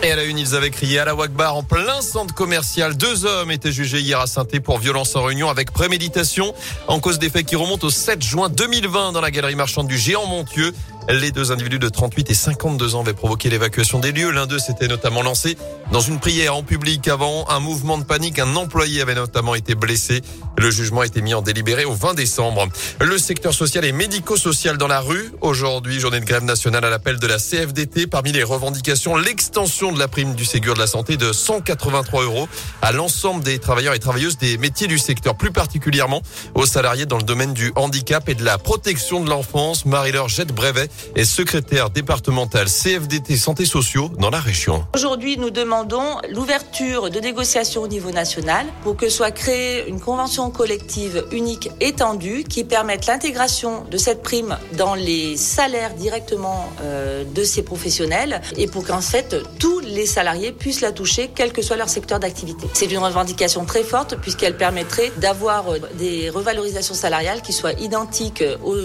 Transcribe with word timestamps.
Et 0.00 0.12
à 0.12 0.16
la 0.16 0.22
une, 0.22 0.38
ils 0.38 0.54
avaient 0.54 0.70
crié 0.70 1.00
à 1.00 1.04
la 1.04 1.14
Wagbar 1.14 1.56
en 1.56 1.64
plein 1.64 2.00
centre 2.00 2.32
commercial. 2.32 2.96
Deux 2.96 3.24
hommes 3.24 3.50
étaient 3.50 3.72
jugés 3.72 3.98
hier 3.98 4.20
à 4.20 4.28
saint 4.28 4.44
pour 4.62 4.78
violence 4.78 5.16
en 5.16 5.24
réunion 5.24 5.50
avec 5.50 5.72
préméditation 5.72 6.54
en 6.86 7.00
cause 7.00 7.18
des 7.18 7.28
faits 7.30 7.46
qui 7.46 7.56
remontent 7.56 7.84
au 7.84 7.90
7 7.90 8.22
juin 8.22 8.48
2020 8.48 9.10
dans 9.10 9.20
la 9.20 9.32
galerie 9.32 9.56
marchande 9.56 9.88
du 9.88 9.98
Géant 9.98 10.26
Montieux. 10.26 10.72
Les 11.10 11.32
deux 11.32 11.52
individus 11.52 11.78
de 11.78 11.88
38 11.88 12.30
et 12.30 12.34
52 12.34 12.94
ans 12.94 13.00
avaient 13.00 13.14
provoqué 13.14 13.48
l'évacuation 13.48 13.98
des 13.98 14.12
lieux. 14.12 14.30
L'un 14.30 14.46
d'eux 14.46 14.58
s'était 14.58 14.88
notamment 14.88 15.22
lancé 15.22 15.56
dans 15.90 16.02
une 16.02 16.20
prière 16.20 16.54
en 16.54 16.62
public 16.62 17.08
avant 17.08 17.48
un 17.48 17.60
mouvement 17.60 17.96
de 17.96 18.04
panique. 18.04 18.38
Un 18.38 18.56
employé 18.56 19.00
avait 19.00 19.14
notamment 19.14 19.54
été 19.54 19.74
blessé. 19.74 20.20
Le 20.58 20.70
jugement 20.70 21.00
a 21.00 21.06
été 21.06 21.22
mis 21.22 21.32
en 21.32 21.40
délibéré 21.40 21.86
au 21.86 21.94
20 21.94 22.12
décembre. 22.12 22.68
Le 23.00 23.16
secteur 23.16 23.54
social 23.54 23.86
et 23.86 23.92
médico-social 23.92 24.76
dans 24.76 24.86
la 24.86 25.00
rue. 25.00 25.32
Aujourd'hui, 25.40 25.98
journée 25.98 26.20
de 26.20 26.26
grève 26.26 26.44
nationale 26.44 26.84
à 26.84 26.90
l'appel 26.90 27.18
de 27.18 27.26
la 27.26 27.38
CFDT. 27.38 28.06
Parmi 28.06 28.32
les 28.32 28.42
revendications, 28.42 29.16
l'extension 29.16 29.87
de 29.92 29.98
la 29.98 30.08
prime 30.08 30.34
du 30.34 30.44
Ségur 30.44 30.74
de 30.74 30.78
la 30.78 30.86
Santé 30.86 31.16
de 31.16 31.32
183 31.32 32.24
euros 32.24 32.48
à 32.82 32.92
l'ensemble 32.92 33.42
des 33.42 33.58
travailleurs 33.58 33.94
et 33.94 33.98
travailleuses 33.98 34.38
des 34.38 34.58
métiers 34.58 34.86
du 34.86 34.98
secteur, 34.98 35.36
plus 35.36 35.50
particulièrement 35.50 36.22
aux 36.54 36.66
salariés 36.66 37.06
dans 37.06 37.16
le 37.16 37.22
domaine 37.22 37.54
du 37.54 37.72
handicap 37.76 38.28
et 38.28 38.34
de 38.34 38.44
la 38.44 38.58
protection 38.58 39.22
de 39.22 39.30
l'enfance. 39.30 39.84
Marie-Laure 39.84 40.28
Jette-Brevet 40.28 40.88
est 41.14 41.24
secrétaire 41.24 41.90
départementale 41.90 42.68
CFDT 42.68 43.36
Santé 43.36 43.64
Sociaux 43.64 44.10
dans 44.18 44.30
la 44.30 44.40
région. 44.40 44.84
Aujourd'hui, 44.94 45.36
nous 45.38 45.50
demandons 45.50 46.18
l'ouverture 46.30 47.10
de 47.10 47.20
négociations 47.20 47.82
au 47.82 47.88
niveau 47.88 48.10
national 48.10 48.66
pour 48.82 48.96
que 48.96 49.08
soit 49.08 49.30
créée 49.30 49.88
une 49.88 50.00
convention 50.00 50.50
collective 50.50 51.24
unique 51.32 51.70
étendue 51.80 52.44
qui 52.44 52.64
permette 52.64 53.06
l'intégration 53.06 53.84
de 53.84 53.96
cette 53.96 54.22
prime 54.22 54.56
dans 54.76 54.94
les 54.94 55.36
salaires 55.36 55.94
directement 55.94 56.68
euh, 56.82 57.24
de 57.24 57.44
ces 57.44 57.62
professionnels 57.62 58.40
et 58.56 58.66
pour 58.66 58.84
qu'en 58.84 59.00
fait 59.00 59.36
les 59.80 60.06
salariés 60.06 60.52
puissent 60.52 60.80
la 60.80 60.92
toucher 60.92 61.30
quel 61.34 61.52
que 61.52 61.62
soit 61.62 61.76
leur 61.76 61.88
secteur 61.88 62.20
d'activité. 62.20 62.66
C'est 62.72 62.90
une 62.90 62.98
revendication 62.98 63.64
très 63.64 63.84
forte 63.84 64.16
puisqu'elle 64.20 64.56
permettrait 64.56 65.12
d'avoir 65.18 65.72
euh, 65.72 65.78
des 65.94 66.30
revalorisations 66.30 66.94
salariales 66.94 67.42
qui 67.42 67.52
soient 67.52 67.72
identiques 67.72 68.44
aux, 68.64 68.76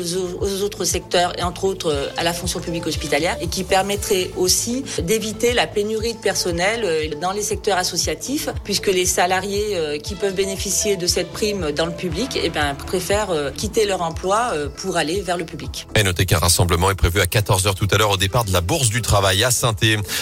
aux 0.41 0.61
autres 0.61 0.85
secteurs 0.85 1.37
et 1.37 1.43
entre 1.43 1.63
autres 1.65 1.91
euh, 1.91 2.07
à 2.17 2.23
la 2.23 2.33
fonction 2.33 2.59
publique 2.59 2.85
hospitalière 2.87 3.37
et 3.41 3.47
qui 3.47 3.63
permettrait 3.63 4.31
aussi 4.37 4.83
d'éviter 5.01 5.53
la 5.53 5.67
pénurie 5.67 6.13
de 6.13 6.19
personnel 6.19 6.81
euh, 6.83 7.15
dans 7.21 7.31
les 7.31 7.41
secteurs 7.41 7.77
associatifs 7.77 8.49
puisque 8.63 8.87
les 8.87 9.05
salariés 9.05 9.75
euh, 9.75 9.97
qui 9.97 10.15
peuvent 10.15 10.35
bénéficier 10.35 10.95
de 10.95 11.07
cette 11.07 11.31
prime 11.31 11.71
dans 11.71 11.85
le 11.85 11.91
public 11.91 12.39
eh 12.41 12.49
bien, 12.49 12.75
préfèrent 12.75 13.51
quitter 13.55 13.85
leur 13.85 14.01
emploi 14.01 14.53
pour 14.77 14.97
aller 14.97 15.21
vers 15.21 15.37
le 15.37 15.45
public. 15.45 15.87
Et 15.95 16.03
notez 16.03 16.25
qu'un 16.25 16.37
rassemblement 16.37 16.91
est 16.91 16.95
prévu 16.95 17.21
à 17.21 17.25
14h 17.25 17.73
tout 17.75 17.87
à 17.91 17.97
l'heure 17.97 18.11
au 18.11 18.17
départ 18.17 18.43
de 18.43 18.51
la 18.51 18.61
Bourse 18.61 18.89
du 18.89 19.01
Travail 19.01 19.43
à 19.43 19.51
saint 19.51 19.75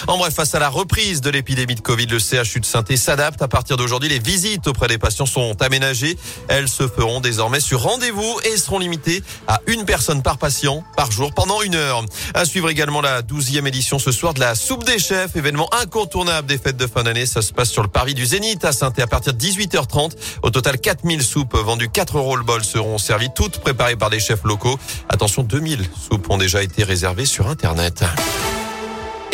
En 0.06 0.18
bref, 0.18 0.34
face 0.34 0.54
à 0.54 0.58
la 0.58 0.61
reprise 0.68 1.20
de 1.20 1.30
l'épidémie 1.30 1.74
de 1.74 1.80
Covid, 1.80 2.06
le 2.06 2.18
CHU 2.18 2.60
de 2.60 2.64
saint 2.64 2.84
s'adapte. 2.96 3.42
À 3.42 3.48
partir 3.48 3.76
d'aujourd'hui, 3.76 4.08
les 4.08 4.18
visites 4.18 4.66
auprès 4.66 4.88
des 4.88 4.98
patients 4.98 5.26
sont 5.26 5.60
aménagées. 5.62 6.16
Elles 6.48 6.68
se 6.68 6.86
feront 6.86 7.20
désormais 7.20 7.60
sur 7.60 7.82
rendez-vous 7.82 8.40
et 8.44 8.56
seront 8.56 8.78
limitées 8.78 9.22
à 9.46 9.60
une 9.66 9.84
personne 9.84 10.22
par 10.22 10.38
patient 10.38 10.84
par 10.96 11.10
jour 11.10 11.32
pendant 11.34 11.62
une 11.62 11.74
heure. 11.74 12.04
À 12.34 12.44
suivre 12.44 12.70
également 12.70 13.00
la 13.00 13.22
douzième 13.22 13.66
édition 13.66 13.98
ce 13.98 14.12
soir 14.12 14.34
de 14.34 14.40
la 14.40 14.54
soupe 14.54 14.84
des 14.84 14.98
chefs, 14.98 15.36
événement 15.36 15.72
incontournable 15.74 16.46
des 16.48 16.58
fêtes 16.58 16.76
de 16.76 16.86
fin 16.86 17.02
d'année. 17.02 17.26
Ça 17.26 17.42
se 17.42 17.52
passe 17.52 17.70
sur 17.70 17.82
le 17.82 17.88
parvis 17.88 18.14
du 18.14 18.26
Zénith 18.26 18.64
à 18.64 18.72
saint 18.72 18.92
à 18.98 19.06
partir 19.06 19.34
de 19.34 19.38
18h30. 19.38 20.12
Au 20.42 20.50
total, 20.50 20.78
4000 20.78 21.22
soupes 21.22 21.56
vendues 21.56 21.88
4 21.88 22.18
euros 22.18 22.36
le 22.36 22.44
bol 22.44 22.64
seront 22.64 22.98
servies, 22.98 23.30
toutes 23.34 23.58
préparées 23.58 23.96
par 23.96 24.10
des 24.10 24.20
chefs 24.20 24.44
locaux. 24.44 24.78
Attention, 25.08 25.42
2000 25.42 25.88
soupes 26.08 26.30
ont 26.30 26.38
déjà 26.38 26.62
été 26.62 26.84
réservées 26.84 27.26
sur 27.26 27.48
Internet. 27.48 28.04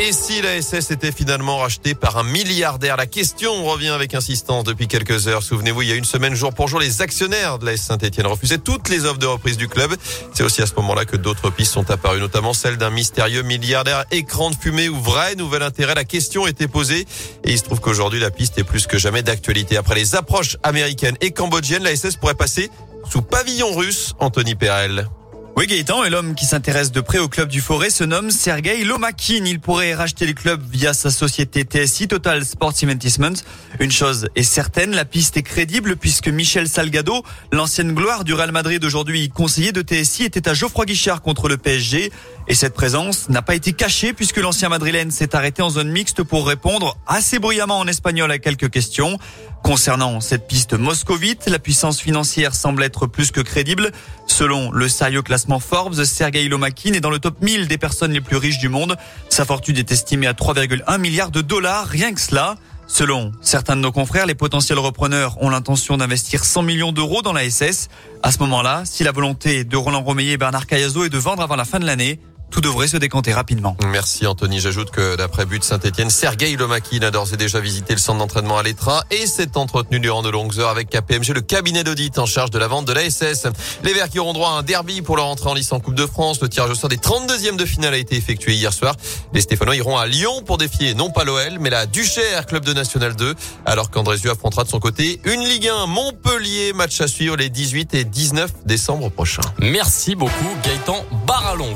Et 0.01 0.13
si 0.13 0.41
la 0.43 0.63
SS 0.63 0.93
était 0.93 1.11
finalement 1.11 1.59
rachetée 1.59 1.93
par 1.93 2.19
un 2.19 2.23
milliardaire? 2.23 2.97
La 2.97 3.07
question 3.07 3.65
revient 3.65 3.89
avec 3.89 4.15
insistance 4.15 4.63
depuis 4.63 4.87
quelques 4.87 5.27
heures. 5.27 5.43
Souvenez-vous, 5.43 5.83
il 5.83 5.89
y 5.89 5.93
a 5.93 5.97
une 5.97 6.05
semaine 6.05 6.37
jour 6.37 6.55
pour 6.55 6.69
jour, 6.69 6.79
les 6.79 7.03
actionnaires 7.03 7.59
de 7.59 7.67
la 7.67 7.73
S 7.73 7.83
Saint-Etienne 7.83 8.29
refusaient 8.29 8.59
toutes 8.59 8.89
les 8.91 9.07
offres 9.07 9.19
de 9.19 9.27
reprise 9.27 9.57
du 9.57 9.67
club. 9.67 9.93
C'est 10.33 10.45
aussi 10.45 10.63
à 10.63 10.67
ce 10.67 10.75
moment-là 10.77 11.05
que 11.05 11.17
d'autres 11.17 11.51
pistes 11.51 11.73
sont 11.73 11.91
apparues, 11.91 12.21
notamment 12.21 12.53
celle 12.53 12.77
d'un 12.77 12.91
mystérieux 12.91 13.43
milliardaire 13.43 14.05
écran 14.13 14.51
de 14.51 14.57
fumée 14.57 14.89
ou 14.89 15.01
vrai 15.01 15.35
nouvel 15.35 15.65
intérêt. 15.65 15.97
La 15.97 16.05
question 16.05 16.47
était 16.47 16.69
posée 16.69 17.05
et 17.43 17.51
il 17.51 17.59
se 17.59 17.65
trouve 17.65 17.81
qu'aujourd'hui 17.81 18.21
la 18.21 18.31
piste 18.31 18.57
est 18.57 18.65
plus 18.65 18.87
que 18.87 18.99
jamais 18.99 19.25
d'actualité. 19.25 19.77
Après 19.77 19.97
les 19.97 20.15
approches 20.15 20.59
américaines 20.63 21.17
et 21.21 21.33
cambodgiennes, 21.33 21.83
la 21.83 21.97
SS 21.97 22.15
pourrait 22.17 22.35
passer 22.35 22.71
sous 23.11 23.23
pavillon 23.23 23.75
russe, 23.75 24.15
Anthony 24.21 24.55
Perel. 24.55 25.09
Oui 25.59 25.67
Gaëtan, 25.67 26.05
et 26.05 26.09
l'homme 26.09 26.37
qui 26.37 26.45
s'intéresse 26.47 26.93
de 26.93 27.01
près 27.01 27.19
au 27.19 27.27
club 27.27 27.49
du 27.49 27.61
Forêt 27.61 27.91
se 27.91 28.05
nomme 28.05 28.31
Sergei 28.31 28.85
Lomakin. 28.85 29.45
Il 29.45 29.59
pourrait 29.59 29.93
racheter 29.93 30.25
le 30.25 30.33
club 30.33 30.63
via 30.71 30.95
sa 30.95 31.11
société 31.11 31.65
TSI, 31.65 32.07
Total 32.07 32.45
Sports 32.45 32.75
Investment. 32.85 33.43
Une 33.81 33.91
chose 33.91 34.29
est 34.37 34.45
certaine, 34.45 34.95
la 34.95 35.05
piste 35.05 35.37
est 35.37 35.43
crédible 35.43 35.97
puisque 35.97 36.29
Michel 36.29 36.69
Salgado, 36.69 37.25
l'ancienne 37.51 37.93
gloire 37.93 38.23
du 38.23 38.35
Real 38.35 38.53
Madrid 38.53 38.85
aujourd'hui 38.85 39.31
conseiller 39.31 39.73
de 39.73 39.83
TSI, 39.83 40.23
était 40.23 40.49
à 40.49 40.55
Geoffroy 40.55 40.85
Guichard 40.85 41.23
contre 41.23 41.49
le 41.49 41.57
PSG. 41.57 42.13
Et 42.47 42.55
cette 42.55 42.73
présence 42.73 43.29
n'a 43.29 43.43
pas 43.43 43.57
été 43.57 43.73
cachée 43.73 44.13
puisque 44.13 44.37
l'ancien 44.37 44.69
madrilène 44.69 45.11
s'est 45.11 45.35
arrêté 45.35 45.61
en 45.61 45.71
zone 45.71 45.91
mixte 45.91 46.23
pour 46.23 46.47
répondre 46.47 46.97
assez 47.09 47.41
bruyamment 47.41 47.81
en 47.81 47.89
espagnol 47.89 48.31
à 48.31 48.39
quelques 48.39 48.71
questions. 48.71 49.19
Concernant 49.65 50.21
cette 50.21 50.47
piste 50.47 50.75
moscovite, 50.75 51.47
la 51.49 51.59
puissance 51.59 52.01
financière 52.01 52.55
semble 52.55 52.85
être 52.85 53.09
plus 53.09 53.33
que 53.33 53.41
crédible. 53.41 53.91
Selon 54.27 54.71
le 54.71 54.89
sérieux 54.89 55.21
classement 55.21 55.48
Forbes, 55.59 56.05
Sergei 56.05 56.47
Lomakin 56.49 56.93
est 56.93 57.01
dans 57.01 57.11
le 57.11 57.19
top 57.19 57.41
1000 57.41 57.67
des 57.67 57.79
personnes 57.79 58.13
les 58.13 58.21
plus 58.21 58.37
riches 58.37 58.59
du 58.59 58.69
monde. 58.69 58.97
Sa 59.31 59.47
fortune 59.47 59.79
est 59.79 59.91
estimée 59.91 60.27
à 60.27 60.35
3,1 60.35 60.99
milliards 60.99 61.31
de 61.31 61.41
dollars, 61.41 61.87
rien 61.87 62.13
que 62.13 62.21
cela. 62.21 62.57
Selon 62.87 63.33
certains 63.41 63.77
de 63.77 63.81
nos 63.81 63.93
confrères, 63.93 64.27
les 64.27 64.35
potentiels 64.35 64.79
repreneurs 64.79 65.43
ont 65.43 65.51
l'intention 65.51 65.97
d'investir 65.97 66.45
100 66.45 66.63
millions 66.63 66.93
d'euros 66.93 67.23
dans 67.23 67.33
la 67.33 67.49
SS. 67.49 67.89
À 68.23 68.31
ce 68.31 68.39
moment-là, 68.41 68.83
si 68.85 69.05
la 69.05 69.13
volonté 69.13 69.65
de 69.65 69.77
Roland 69.77 70.03
Romeyer 70.03 70.33
et 70.33 70.37
Bernard 70.37 70.67
Cayazo 70.67 71.05
est 71.05 71.11
de 71.11 71.19
vendre 71.19 71.43
avant 71.43 71.57
la 71.57 71.65
fin 71.65 71.79
de 71.79 71.87
l'année, 71.87 72.21
tout 72.51 72.61
devrait 72.61 72.89
se 72.89 72.97
décanter 72.97 73.33
rapidement. 73.33 73.77
Merci 73.85 74.27
Anthony. 74.27 74.61
J'ajoute 74.61 74.91
que 74.91 75.17
d'après 75.17 75.47
but 75.47 75.63
Saint-Etienne, 75.63 76.11
Sergei 76.11 76.57
Lomakin 76.57 77.03
a 77.03 77.11
d'ores 77.11 77.33
et 77.33 77.37
déjà 77.37 77.61
visité 77.61 77.95
le 77.95 77.99
centre 77.99 78.19
d'entraînement 78.19 78.59
à 78.59 78.63
l'Etra 78.63 79.05
et 79.11 79.27
s'est 79.27 79.57
entretenu 79.57 80.01
durant 80.01 80.23
de 80.23 80.31
longues 80.31 80.59
heures 80.59 80.71
avec 80.71 80.89
KPMG, 80.91 81.35
le 81.35 81.41
cabinet 81.41 81.85
d'audit 81.85 82.19
en 82.19 82.27
charge 82.27 82.51
de 82.51 82.59
la 82.59 82.69
vente 82.69 82.87
de 82.87 82.93
la 82.93 83.09
SS. 83.09 83.47
Les 83.85 83.93
Verts 83.93 84.09
qui 84.09 84.19
auront 84.19 84.33
droit 84.33 84.51
à 84.51 84.53
un 84.53 84.63
derby 84.63 85.03
pour 85.03 85.17
leur 85.17 85.27
entrée 85.27 85.51
en 85.51 85.55
lice 85.55 85.73
en 85.73 85.81
Coupe 85.81 85.95
de 85.95 86.07
France. 86.07 86.41
Le 86.41 86.49
tirage 86.49 86.71
au 86.71 86.75
sort 86.75 86.89
des 86.89 86.97
32e 86.97 87.57
de 87.57 87.65
finale 87.65 87.95
a 87.95 87.99
été 87.99 88.17
effectué 88.17 88.55
hier 88.55 88.73
soir. 88.73 88.95
Les 89.33 89.41
Stéphanois 89.41 89.77
iront 89.77 89.97
à 89.97 90.07
Lyon 90.07 90.43
pour 90.45 90.59
défier 90.59 90.95
non 90.95 91.11
pas 91.11 91.25
l'OL, 91.25 91.59
mais 91.61 91.71
la 91.71 91.87
Duchère, 91.87 92.47
club 92.47 92.65
de 92.65 92.73
National 92.73 93.15
2, 93.15 93.35
alors 93.67 93.91
qu'Andrézieux 93.91 94.31
affrontera 94.31 94.65
de 94.65 94.69
son 94.69 94.81
côté 94.81 95.21
une 95.25 95.43
Ligue 95.43 95.69
1 95.69 95.87
Montpellier, 95.87 96.73
match 96.73 97.01
à 97.01 97.09
suivre 97.09 97.37
les 97.37 97.51
18 97.51 97.95
et 97.95 98.05
19 98.05 98.51
décembre 98.67 99.11
prochains. 99.11 99.43
Merci 99.59 100.15
beaucoup 100.15 100.33
Gaëtan 100.65 101.05
Barallon. 101.27 101.75